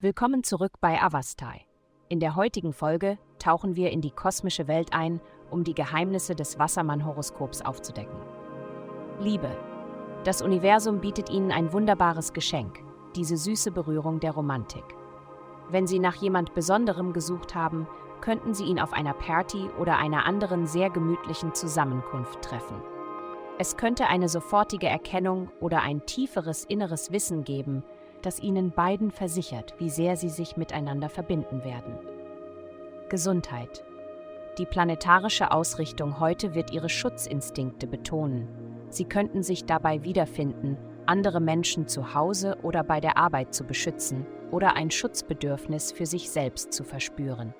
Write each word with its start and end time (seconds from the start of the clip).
Willkommen 0.00 0.42
zurück 0.42 0.72
bei 0.80 1.00
Avastai. 1.00 1.60
In 2.08 2.18
der 2.18 2.34
heutigen 2.34 2.72
Folge 2.72 3.18
tauchen 3.38 3.76
wir 3.76 3.92
in 3.92 4.00
die 4.00 4.10
kosmische 4.10 4.66
Welt 4.66 4.92
ein, 4.92 5.20
um 5.48 5.62
die 5.62 5.74
Geheimnisse 5.74 6.34
des 6.34 6.58
Wassermann-Horoskops 6.58 7.62
aufzudecken. 7.62 8.18
Liebe. 9.20 9.56
Das 10.24 10.42
Universum 10.42 11.00
bietet 11.00 11.30
Ihnen 11.30 11.52
ein 11.52 11.72
wunderbares 11.72 12.32
Geschenk, 12.32 12.80
diese 13.14 13.36
süße 13.36 13.70
Berührung 13.70 14.18
der 14.18 14.32
Romantik. 14.32 14.84
Wenn 15.70 15.86
Sie 15.86 16.00
nach 16.00 16.16
jemand 16.16 16.52
Besonderem 16.52 17.12
gesucht 17.12 17.54
haben, 17.54 17.86
könnten 18.20 18.54
Sie 18.54 18.64
ihn 18.64 18.80
auf 18.80 18.92
einer 18.92 19.14
Party 19.14 19.70
oder 19.78 19.98
einer 19.98 20.26
anderen 20.26 20.66
sehr 20.66 20.90
gemütlichen 20.90 21.54
Zusammenkunft 21.54 22.42
treffen. 22.42 22.82
Es 23.58 23.76
könnte 23.76 24.06
eine 24.06 24.28
sofortige 24.28 24.86
Erkennung 24.86 25.50
oder 25.60 25.82
ein 25.82 26.04
tieferes 26.06 26.64
inneres 26.64 27.12
Wissen 27.12 27.44
geben, 27.44 27.84
das 28.22 28.40
ihnen 28.40 28.70
beiden 28.70 29.10
versichert, 29.10 29.74
wie 29.78 29.90
sehr 29.90 30.16
sie 30.16 30.30
sich 30.30 30.56
miteinander 30.56 31.08
verbinden 31.08 31.62
werden. 31.64 31.98
Gesundheit. 33.08 33.84
Die 34.58 34.66
planetarische 34.66 35.50
Ausrichtung 35.50 36.18
heute 36.18 36.54
wird 36.54 36.72
ihre 36.72 36.88
Schutzinstinkte 36.88 37.86
betonen. 37.86 38.48
Sie 38.88 39.04
könnten 39.04 39.42
sich 39.42 39.64
dabei 39.64 40.02
wiederfinden, 40.02 40.76
andere 41.06 41.40
Menschen 41.40 41.88
zu 41.88 42.14
Hause 42.14 42.56
oder 42.62 42.84
bei 42.84 43.00
der 43.00 43.16
Arbeit 43.16 43.54
zu 43.54 43.64
beschützen 43.64 44.26
oder 44.50 44.76
ein 44.76 44.90
Schutzbedürfnis 44.90 45.92
für 45.92 46.06
sich 46.06 46.30
selbst 46.30 46.72
zu 46.72 46.84
verspüren. 46.84 47.54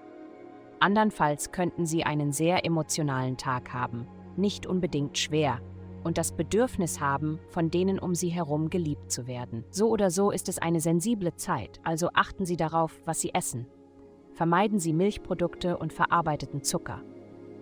Andernfalls 0.80 1.52
könnten 1.52 1.86
sie 1.86 2.04
einen 2.04 2.32
sehr 2.32 2.64
emotionalen 2.64 3.36
Tag 3.36 3.72
haben, 3.72 4.06
nicht 4.36 4.66
unbedingt 4.66 5.16
schwer, 5.16 5.60
und 6.04 6.18
das 6.18 6.32
Bedürfnis 6.32 7.00
haben, 7.00 7.38
von 7.48 7.70
denen 7.70 7.98
um 7.98 8.14
sie 8.14 8.28
herum 8.28 8.70
geliebt 8.70 9.10
zu 9.10 9.26
werden. 9.26 9.64
So 9.70 9.88
oder 9.88 10.10
so 10.10 10.30
ist 10.30 10.48
es 10.48 10.58
eine 10.58 10.80
sensible 10.80 11.34
Zeit, 11.36 11.80
also 11.82 12.10
achten 12.14 12.44
Sie 12.44 12.56
darauf, 12.56 13.00
was 13.04 13.20
Sie 13.20 13.34
essen. 13.34 13.66
Vermeiden 14.34 14.78
Sie 14.78 14.92
Milchprodukte 14.92 15.76
und 15.76 15.92
verarbeiteten 15.92 16.62
Zucker. 16.62 17.02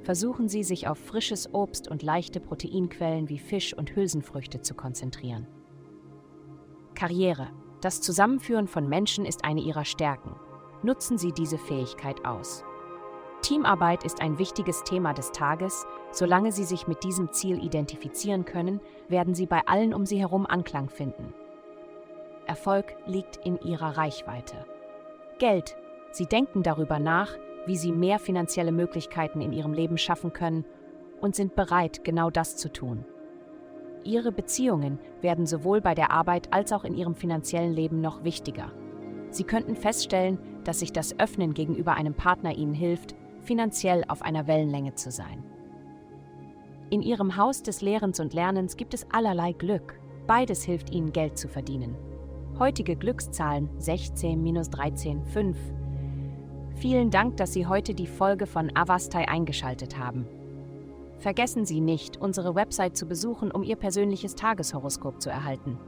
Versuchen 0.03 0.49
Sie, 0.49 0.63
sich 0.63 0.89
auf 0.89 0.99
frisches 0.99 1.53
Obst 1.53 1.89
und 1.89 2.03
leichte 2.03 2.41
Proteinquellen 2.41 3.29
wie 3.29 3.39
Fisch 3.39 3.77
und 3.77 3.95
Hülsenfrüchte 3.95 4.63
zu 4.63 4.75
konzentrieren. 4.75 5.47
Karriere. 6.95 7.49
Das 7.81 8.01
Zusammenführen 8.01 8.67
von 8.67 8.89
Menschen 8.89 9.25
ist 9.25 9.45
eine 9.45 9.61
Ihrer 9.61 9.85
Stärken. 9.85 10.35
Nutzen 10.83 11.19
Sie 11.19 11.33
diese 11.33 11.59
Fähigkeit 11.59 12.25
aus. 12.25 12.65
Teamarbeit 13.43 14.05
ist 14.05 14.21
ein 14.21 14.39
wichtiges 14.39 14.85
Thema 14.85 15.13
des 15.13 15.33
Tages. 15.33 15.87
Solange 16.11 16.53
Sie 16.53 16.65
sich 16.65 16.87
mit 16.87 17.05
diesem 17.05 17.33
Ziel 17.33 17.63
identifizieren 17.63 18.45
können, 18.45 18.81
werden 19.09 19.35
Sie 19.35 19.47
bei 19.47 19.63
allen 19.67 19.95
um 19.95 20.07
Sie 20.07 20.19
herum 20.19 20.47
Anklang 20.47 20.89
finden. 20.89 21.33
Erfolg 22.47 22.97
liegt 23.07 23.37
in 23.45 23.59
Ihrer 23.61 23.97
Reichweite. 23.97 24.67
Geld. 25.39 25.77
Sie 26.13 26.27
denken 26.27 26.63
darüber 26.63 26.99
nach, 26.99 27.37
wie 27.67 27.77
Sie 27.77 27.93
mehr 27.93 28.19
finanzielle 28.19 28.73
Möglichkeiten 28.73 29.41
in 29.41 29.53
Ihrem 29.53 29.73
Leben 29.73 29.99
schaffen 29.99 30.33
können 30.33 30.65
und 31.21 31.37
sind 31.37 31.55
bereit, 31.55 32.03
genau 32.05 32.31
das 32.31 32.57
zu 32.57 32.73
tun. 32.73 33.05
Ihre 34.03 34.33
Beziehungen 34.33 34.99
werden 35.21 35.47
sowohl 35.47 35.81
bei 35.81 35.95
der 35.95 36.11
Arbeit 36.11 36.53
als 36.53 36.73
auch 36.73 36.85
in 36.85 36.95
Ihrem 36.95 37.15
finanziellen 37.15 37.73
Leben 37.73 38.01
noch 38.01 38.25
wichtiger. 38.25 38.73
Sie 39.31 39.45
könnten 39.45 39.77
feststellen, 39.77 40.39
dass 40.65 40.81
sich 40.81 40.93
das 40.93 41.19
Öffnen 41.19 41.55
gegenüber 41.55 41.95
einem 41.95 42.15
Partner 42.15 42.57
Ihnen 42.57 42.75
hilft, 42.75 43.15
finanziell 43.41 44.05
auf 44.09 44.23
einer 44.23 44.47
Wellenlänge 44.47 44.95
zu 44.95 45.11
sein. 45.11 45.45
In 46.91 47.03
ihrem 47.03 47.37
Haus 47.37 47.63
des 47.63 47.83
Lehrens 47.83 48.19
und 48.21 48.35
Lernens 48.35 48.77
gibt 48.77 48.95
es 48.95 49.07
allerlei 49.13 49.53
Glück. 49.53 50.01
Beides 50.27 50.63
hilft 50.65 50.91
ihnen, 50.91 51.13
Geld 51.13 51.39
zu 51.39 51.49
verdienen. 51.49 51.97
Heutige 52.59 52.97
Glückszahlen 52.97 53.71
16, 53.79 54.45
13, 54.71 55.25
5. 55.25 55.57
Vielen 56.75 57.11
Dank, 57.11 57.37
dass 57.37 57.53
Sie 57.53 57.67
heute 57.67 57.95
die 57.95 58.07
Folge 58.07 58.47
von 58.47 58.75
Avastai 58.75 59.29
eingeschaltet 59.29 59.99
haben. 59.99 60.27
Vergessen 61.19 61.65
Sie 61.65 61.81
nicht, 61.81 62.17
unsere 62.17 62.55
Website 62.55 62.97
zu 62.97 63.07
besuchen, 63.07 63.51
um 63.51 63.63
Ihr 63.63 63.77
persönliches 63.77 64.35
Tageshoroskop 64.35 65.21
zu 65.21 65.31
erhalten. 65.31 65.79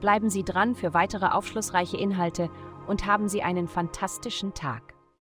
Bleiben 0.00 0.28
Sie 0.28 0.44
dran 0.44 0.74
für 0.74 0.94
weitere 0.94 1.26
aufschlussreiche 1.26 1.96
Inhalte 1.96 2.50
und 2.86 3.06
haben 3.06 3.28
Sie 3.28 3.42
einen 3.42 3.68
fantastischen 3.68 4.52
Tag. 4.52 4.95